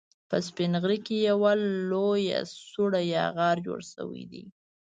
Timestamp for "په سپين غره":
0.29-0.97